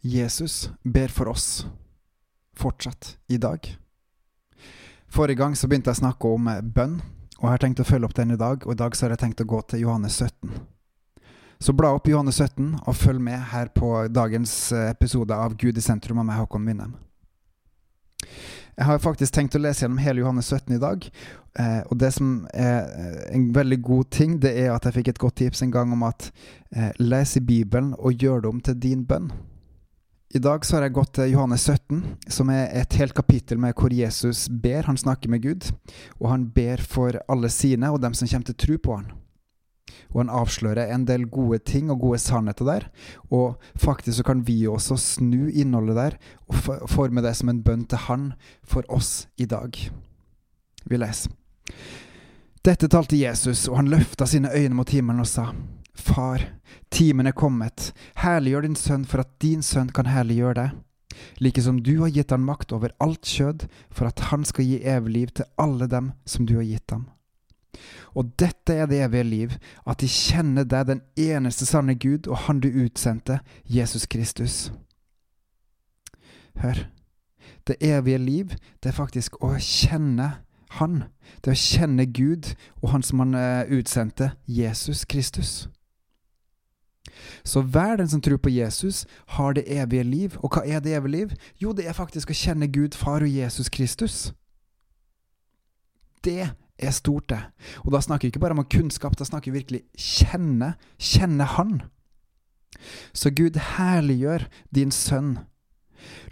[0.00, 1.66] Jesus ber for oss
[2.56, 3.76] fortsatt i dag.
[5.08, 6.98] Forrige gang så begynte jeg å snakke om eh, bønn,
[7.38, 8.66] og jeg har tenkt å følge opp den i dag.
[8.66, 10.58] Og i dag så har jeg tenkt å gå til Johannes 17.
[11.58, 15.78] Så bla opp Johannes 17 og følg med her på dagens eh, episode av Gud
[15.78, 16.96] i sentrum av meg, Håkon Winnem.
[18.78, 21.06] Jeg har faktisk tenkt å lese gjennom hele Johannes 17 i dag.
[21.58, 25.10] Eh, og det som er eh, en veldig god ting, det er at jeg fikk
[25.10, 26.28] et godt tips en gang om at
[26.70, 29.32] eh, les i Bibelen og gjør det om til din bønn.
[30.30, 33.72] I dag så har jeg gått til Johannes 17, som er et helt kapittel med
[33.80, 34.84] hvor Jesus ber.
[34.84, 35.70] Han snakker med Gud,
[36.20, 39.06] og han ber for alle sine og dem som kommer til å tro på han.
[40.12, 42.86] Og han avslører en del gode ting og gode sannheter der.
[43.32, 47.88] Og faktisk så kan vi også snu innholdet der og forme det som en bønn
[47.88, 48.28] til han
[48.60, 49.80] for oss i dag.
[50.84, 51.32] Vi leser.
[52.68, 55.48] Dette talte Jesus, og han løfta sine øyne mot himmelen og sa.
[55.98, 56.44] Far,
[56.94, 57.90] timen er kommet,
[58.22, 60.76] herliggjør din sønn for at din sønn kan herliggjøre deg,
[61.42, 64.78] like som du har gitt han makt over alt kjød, for at han skal gi
[64.86, 67.08] evig liv til alle dem som du har gitt ham.
[68.14, 72.46] Og dette er det evige liv, at de kjenner deg, den eneste sanne Gud, og
[72.46, 74.72] Han du utsendte, Jesus Kristus.
[76.58, 76.88] Hør,
[77.66, 80.38] det evige liv, det er faktisk å kjenne
[80.78, 81.04] Han.
[81.40, 85.68] Det er å kjenne Gud og Han som Han eh, utsendte, Jesus Kristus.
[87.44, 90.36] Så hver den som tror på Jesus, har det evige liv.
[90.42, 91.34] Og hva er det evige liv?
[91.62, 94.32] Jo, det er faktisk å kjenne Gud, Far og Jesus Kristus.
[96.24, 97.40] Det er stort, det.
[97.84, 100.74] Og da snakker vi ikke bare om kunnskap, da snakker vi virkelig kjenne.
[100.98, 101.80] Kjenne Han.
[103.12, 105.38] Så Gud herliggjør din sønn.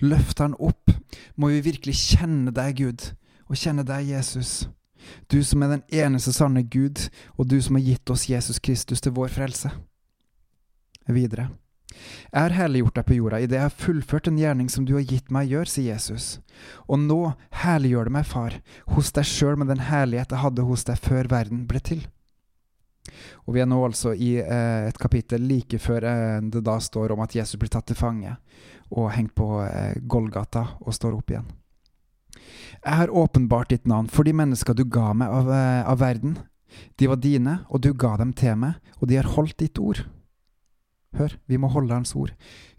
[0.00, 0.92] Løft han opp.
[1.36, 3.10] Må vi virkelig kjenne deg, Gud,
[3.50, 4.68] og kjenne deg, Jesus.
[5.30, 9.02] Du som er den eneste sanne Gud, og du som har gitt oss Jesus Kristus
[9.02, 9.72] til vår frelse
[11.14, 11.48] videre.
[12.32, 15.06] Jeg har herliggjort deg på jorda idet jeg har fullført en gjerning som du har
[15.06, 16.40] gitt meg gjør, sier Jesus.
[16.90, 17.20] Og nå
[17.62, 18.58] herliggjør det meg, far,
[18.96, 22.02] hos deg sjøl med den herlighet jeg hadde hos deg før verden ble til.
[23.46, 27.14] Og vi er nå altså i eh, et kapittel like før eh, det da står
[27.14, 28.34] om at Jesus blir tatt til fange
[28.90, 31.46] og hengt på eh, Golgata og står opp igjen.
[32.82, 36.36] Jeg har åpenbart ditt navn for de mennesker du ga meg av, eh, av verden.
[36.98, 40.02] De var dine, og du ga dem til meg, og de har holdt ditt ord.
[41.16, 42.32] Hør, vi må holde Hans ord.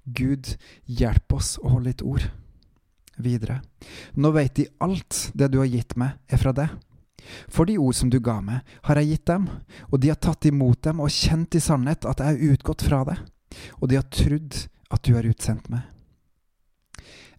[0.06, 0.54] Gud,
[0.86, 2.28] hjelp oss å holde ditt ord.
[3.18, 3.62] Videre.
[4.16, 6.76] Nå veit de alt det du har gitt meg, er fra deg.
[7.52, 9.48] For de ord som du ga meg, har jeg gitt dem,
[9.90, 13.02] og de har tatt imot dem og kjent i sannhet at jeg er utgått fra
[13.10, 13.24] deg,
[13.82, 14.60] og de har trodd
[14.94, 15.84] at du har utsendt meg.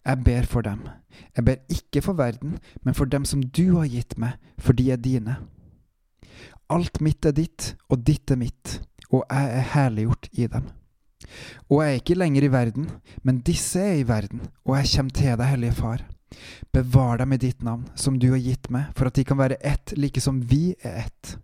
[0.05, 0.83] Jeg ber for dem.
[1.35, 4.91] Jeg ber ikke for verden, men for dem som du har gitt meg, for de
[4.93, 5.39] er dine.
[6.69, 8.79] Alt mitt er ditt, og ditt er mitt,
[9.09, 10.69] og jeg er herliggjort i dem.
[11.69, 12.87] Og jeg er ikke lenger i verden,
[13.23, 16.05] men disse er i verden, og jeg kommer til deg, Hellige Far.
[16.73, 19.59] Bevar dem i ditt navn, som du har gitt meg, for at de kan være
[19.65, 21.37] ett, like som vi er ett.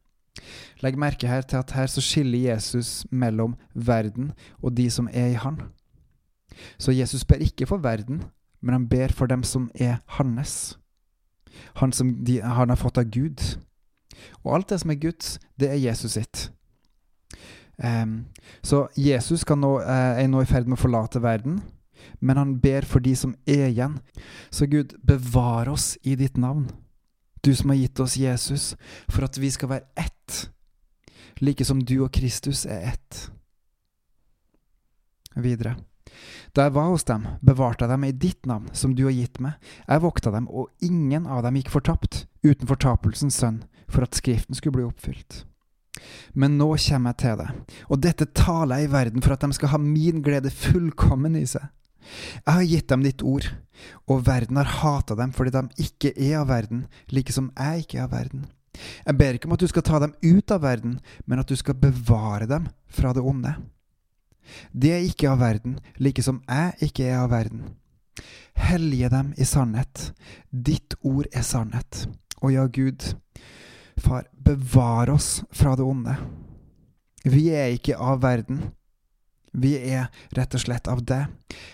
[0.84, 5.34] Legg merke her til at her så skiller Jesus mellom verden og de som er
[5.34, 5.62] i Han.
[6.78, 8.24] Så Jesus ber ikke for verden,
[8.62, 10.78] men han ber for dem som er hans.
[11.76, 13.42] Han som de, han har fått av Gud.
[14.44, 16.52] Og alt det som er Guds, det er Jesus sitt.
[17.78, 18.26] Um,
[18.64, 21.60] så Jesus nå, uh, er nå i ferd med å forlate verden,
[22.20, 24.00] men han ber for de som er igjen.
[24.50, 26.70] Så Gud, bevar oss i ditt navn,
[27.44, 28.76] du som har gitt oss Jesus,
[29.10, 30.50] for at vi skal være ett,
[31.44, 33.26] like som du og Kristus er ett.
[35.36, 35.76] Videre.
[36.56, 39.42] Da jeg var hos dem, bevarte jeg dem i ditt navn, som du har gitt
[39.44, 39.60] meg.
[39.84, 44.56] Jeg vokta dem, og ingen av dem gikk fortapt, uten fortapelsens sønn, for at Skriften
[44.56, 45.44] skulle bli oppfylt.
[46.34, 49.56] Men nå kommer jeg til deg, og dette taler jeg i verden for at de
[49.56, 51.70] skal ha min glede fullkommen i seg.
[52.46, 53.48] Jeg har gitt dem ditt ord,
[54.06, 58.00] og verden har hata dem fordi de ikke er av verden, like som jeg ikke
[58.02, 58.46] er av verden.
[58.76, 61.56] Jeg ber ikke om at du skal ta dem ut av verden, men at du
[61.58, 63.56] skal bevare dem fra det onde.
[64.72, 67.64] De er ikke av verden, like som jeg ikke er av verden.
[68.56, 70.12] Hellige dem i sannhet.
[70.52, 72.06] Ditt ord er sannhet.
[72.44, 73.16] Og ja, Gud,
[73.98, 76.16] Far, bevar oss fra det onde.
[77.24, 78.62] Vi er ikke av verden.
[79.56, 81.24] Vi er rett og slett av det.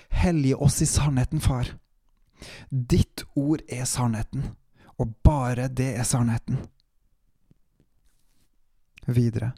[0.09, 1.73] Hellige oss i sannheten, far.
[2.69, 4.53] Ditt ord er sannheten,
[5.01, 6.61] og bare det er sannheten.
[9.05, 9.51] Videre.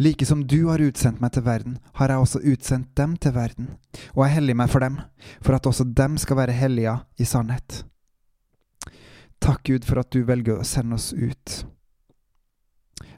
[0.00, 3.68] Like som du har utsendt meg til verden, har jeg også utsendt dem til verden,
[4.16, 4.98] og jeg helliger meg for dem,
[5.44, 7.84] for at også dem skal være hellige i sannhet.
[9.38, 11.66] Takk, Gud, for at du velger å sende oss ut.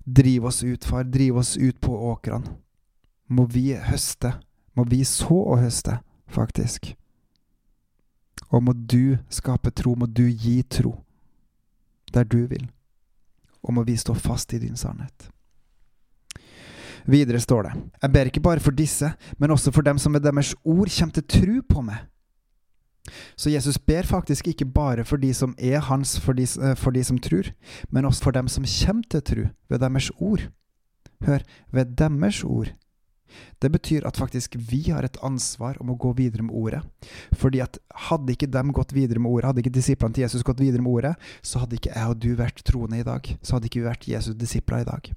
[0.09, 1.05] Driv oss ut, far.
[1.05, 2.57] Driv oss ut på åkrene.
[3.29, 4.33] Må vi høste.
[4.77, 5.99] Må vi så og høste
[6.33, 6.95] faktisk.
[8.49, 10.95] Og må du skape tro, må du gi tro
[12.15, 12.63] der du vil,
[13.61, 15.29] og må vi stå fast i din sannhet.
[17.05, 17.73] Videre står det,
[18.03, 21.13] jeg ber ikke bare for disse, men også for dem som med deres ord kommer
[21.19, 22.07] til tro på meg.
[23.37, 26.91] Så Jesus ber faktisk ikke bare for de som er hans, for de, eh, for
[26.91, 27.53] de som tror,
[27.91, 30.49] men også for dem som kommer til tro ved deres ord.
[31.23, 31.39] Hør,
[31.73, 32.73] ved deres ord.
[33.59, 36.83] Det betyr at faktisk vi har et ansvar om å gå videre med ordet.
[37.39, 37.79] Fordi at
[38.09, 40.93] hadde ikke dem gått videre med ordet, hadde ikke disiplene til Jesus gått videre med
[40.93, 43.33] ordet, så hadde ikke jeg og du vært troende i dag.
[43.43, 45.11] Så hadde ikke vi vært Jesus' disipler i dag.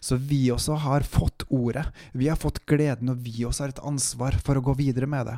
[0.00, 1.86] Så vi også har fått ordet.
[2.12, 5.28] Vi har fått gleden, og vi også har et ansvar for å gå videre med
[5.30, 5.36] det.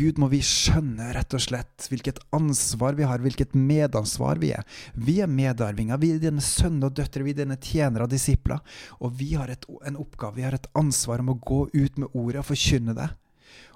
[0.00, 4.64] Gud må vi skjønne rett og slett hvilket ansvar vi har, hvilket medansvar vi er.
[4.94, 6.00] Vi er medarvinger.
[6.00, 8.62] Vi er dine sønner og døtre, vi er dine tjenere og disipler.
[9.00, 12.08] Og vi har et, en oppgave, vi har et ansvar om å gå ut med
[12.12, 13.08] ordet og forkynne det.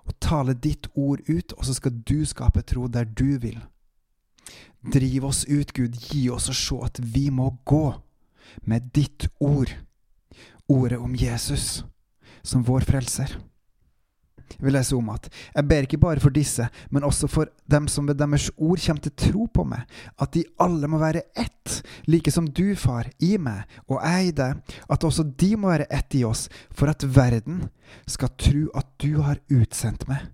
[0.05, 3.59] Og tale ditt ord ut, og så skal du skape tro der du vil.
[4.85, 5.97] Driv oss ut, Gud.
[5.97, 7.87] Gi oss å se at vi må gå
[8.69, 9.73] med ditt ord.
[10.69, 11.85] Ordet om Jesus
[12.45, 13.33] som vår frelser
[14.59, 18.09] vi leser om at jeg ber ikke bare for disse, men også for dem som
[18.09, 19.85] ved deres ord kommer til tro på meg,
[20.21, 21.81] at de alle må være ett,
[22.11, 25.91] like som du, far, i meg og jeg i deg, at også de må være
[25.91, 27.67] ett i oss, for at verden
[28.07, 30.25] skal tro at du har utsendt meg.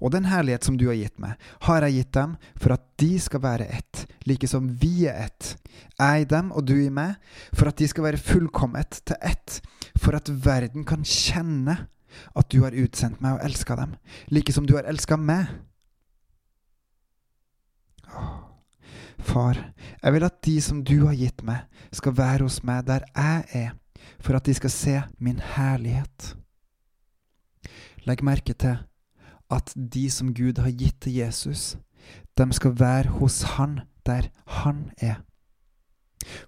[0.00, 1.36] Og den herlighet som du har gitt meg,
[1.66, 5.54] har jeg gitt dem for at de skal være ett, like som vi er ett,
[5.98, 7.18] jeg i dem og du i meg,
[7.52, 9.60] for at de skal være fullkommet til ett,
[9.98, 11.76] for at verden kan kjenne
[12.36, 13.96] at du har utsendt meg og elska dem,
[14.32, 15.50] like som du har elska meg.
[19.18, 19.58] Far,
[20.02, 23.44] jeg vil at de som du har gitt meg, skal være hos meg der jeg
[23.66, 23.72] er,
[24.22, 26.34] for at de skal se min herlighet.
[28.06, 28.78] Legg merke til
[29.50, 31.76] at de som Gud har gitt til Jesus,
[32.38, 35.20] de skal være hos Han der Han er.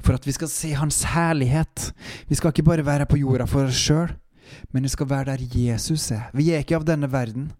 [0.01, 1.93] For at vi skal se Hans herlighet.
[2.29, 4.13] Vi skal ikke bare være på jorda for oss sjøl,
[4.73, 6.31] men vi skal være der Jesus er.
[6.35, 7.51] Vi er ikke av denne verden,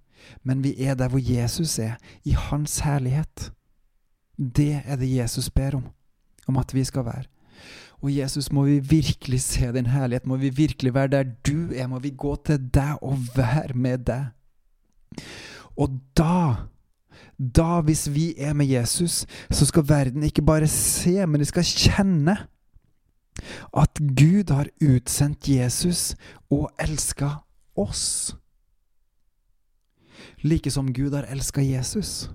[0.45, 3.51] men vi er der hvor Jesus er, i Hans herlighet.
[4.39, 5.85] Det er det Jesus ber om,
[6.49, 7.29] om at vi skal være.
[8.01, 11.87] Og Jesus, må vi virkelig se din herlighet, må vi virkelig være der du er,
[11.87, 14.31] må vi gå til deg og være med deg.
[15.77, 16.55] Og da,
[17.37, 21.65] da hvis vi er med Jesus, så skal verden ikke bare se, men de skal
[21.65, 22.37] kjenne
[23.77, 26.15] at Gud har utsendt Jesus
[26.51, 27.31] og elska
[27.79, 28.35] oss.
[30.43, 32.31] Like som Gud har elska Jesus.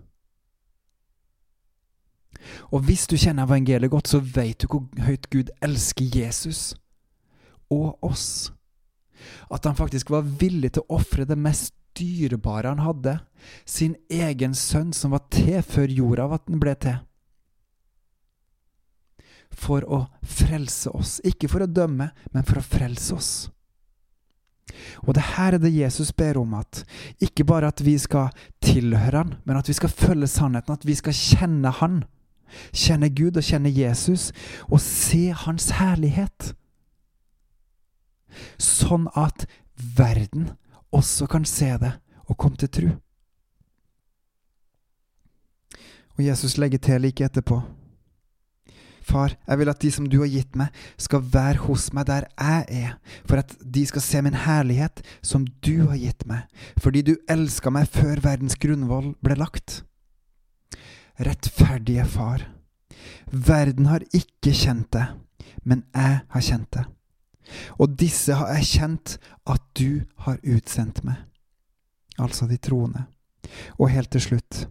[2.71, 6.75] Og hvis du kjenner evangeliet godt, så vet du hvor høyt Gud elsker Jesus
[7.73, 8.53] og oss.
[9.51, 13.17] At han faktisk var villig til å ofre det mest dyrebare han hadde,
[13.65, 16.99] sin egen sønn som var til før jorda ble til
[19.56, 21.19] for å frelse oss.
[21.25, 23.31] Ikke for å dømme, men for å frelse oss.
[25.06, 26.84] Og det her er det Jesus ber om, at
[27.24, 30.96] ikke bare at vi skal tilhøre Han, men at vi skal følge sannheten, at vi
[30.98, 32.04] skal kjenne Han.
[32.72, 34.31] Kjenne Gud og kjenne Jesus,
[34.69, 36.54] og se Hans herlighet.
[38.62, 40.52] Sånn at verden
[40.96, 42.92] også kan se det og komme til tro.
[46.16, 47.59] Og Jesus legger til like etterpå.
[49.06, 52.26] Far, jeg vil at de som du har gitt meg, skal være hos meg der
[52.33, 52.95] jeg er,
[53.28, 56.47] for at de skal se min herlighet som du har gitt meg,
[56.81, 59.83] fordi du elska meg før verdens grunnvoll ble lagt.
[61.21, 62.47] Rettferdige Far,
[63.30, 65.14] verden har ikke kjent deg,
[65.64, 66.92] men jeg har kjent deg.
[67.78, 71.21] Og disse har jeg kjent at du har utsendt meg,
[72.18, 73.06] altså de troende.
[73.78, 74.66] Og helt til slutt,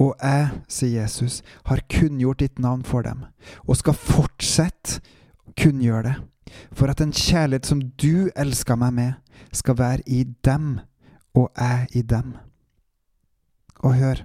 [0.00, 3.26] og jeg, sier Jesus, har kunngjort ditt navn for dem,
[3.66, 5.00] og skal fortsette
[5.58, 6.14] kunngjøre det,
[6.72, 9.12] for at den kjærlighet som du elsker meg med,
[9.52, 10.80] skal være i dem,
[11.34, 12.34] og jeg i dem.
[13.82, 14.24] Og hør,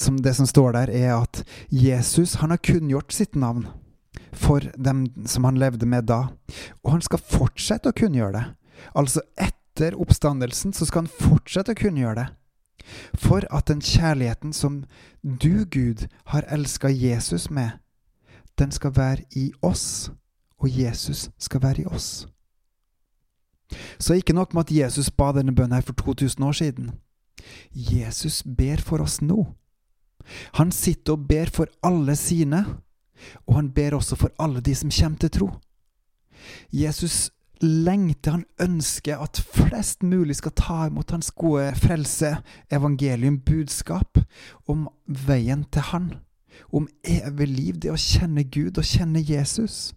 [0.00, 3.66] som det som står der, er at Jesus han har kunngjort sitt navn
[4.32, 6.26] for dem som han levde med da,
[6.84, 8.44] og han skal fortsette å kunngjøre det.
[8.96, 12.28] Altså etter oppstandelsen så skal han fortsette å kunngjøre det.
[13.14, 14.84] For at den kjærligheten som
[15.22, 17.70] du, Gud, har elska Jesus med,
[18.58, 20.10] den skal være i oss,
[20.58, 22.28] og Jesus skal være i oss.
[23.98, 26.90] Så ikke nok med at Jesus ba denne bønnen her for 2000 år siden.
[27.74, 29.44] Jesus ber for oss nå.
[30.54, 32.64] Han sitter og ber for alle sine,
[33.46, 35.50] og han ber også for alle de som kommer til tro.
[36.72, 37.30] Jesus
[37.60, 42.36] lengter, han ønsker at flest mulig skal ta imot hans gode frelse,
[42.72, 44.20] evangelium, budskap
[44.70, 46.10] om veien til han.
[46.72, 49.92] Om evig liv, det å kjenne Gud og kjenne Jesus.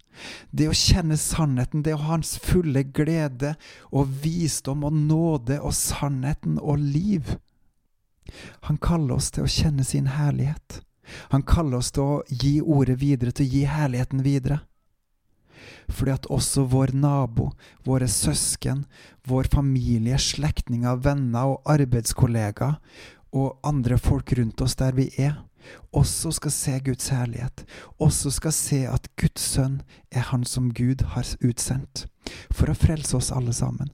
[0.50, 3.54] Det å kjenne sannheten, det å ha hans fulle glede
[3.90, 7.36] og visdom og nåde og sannheten og liv.
[8.68, 10.80] Han kaller oss til å kjenne sin herlighet.
[11.34, 14.62] Han kaller oss til å gi ordet videre, til å gi herligheten videre.
[15.88, 17.50] Fordi at også vår nabo,
[17.86, 18.84] våre søsken,
[19.28, 22.78] vår familie, slektninger, venner og arbeidskollegaer
[23.34, 25.42] og andre folk rundt oss der vi er,
[25.92, 27.64] også skal se Guds herlighet,
[27.98, 29.80] også skal se at Guds sønn
[30.12, 32.06] er han som Gud har utsendt,
[32.52, 33.90] for å frelse oss alle sammen.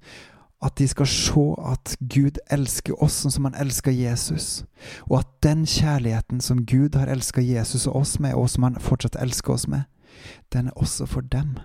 [0.60, 4.64] At de skal se at Gud elsker oss sånn som han elsker Jesus,
[5.08, 8.80] og at den kjærligheten som Gud har elsket Jesus og oss med, og som han
[8.80, 9.86] fortsatt elsker oss med,
[10.52, 11.58] den er også for dem.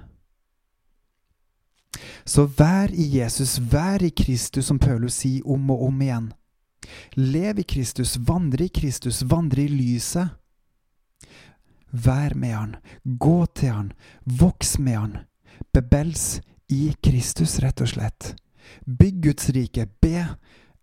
[2.26, 6.32] Så vær i Jesus, vær i Kristus, som Paulus sier om og om igjen.
[7.16, 10.34] Lev i Kristus, vandre i Kristus, vandre i lyset.
[11.92, 13.94] Vær med Han, gå til Han,
[14.26, 15.16] voks med Han.
[15.74, 18.34] Bebels i Kristus, rett og slett.
[18.86, 20.26] Bygg Guds rike, be,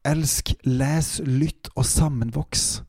[0.06, 2.82] elsk, les, lytt og sammenvoks.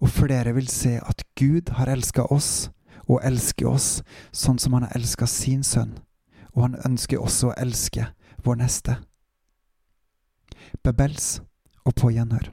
[0.00, 2.70] Og flere vil se at Gud har elska oss,
[3.10, 3.88] og elsker oss
[4.30, 5.98] sånn som Han har elska sin sønn
[6.54, 8.10] og han ønsker også å elske
[8.44, 8.96] vår neste.
[10.84, 11.40] Bebels
[11.84, 12.50] og på gjenhør.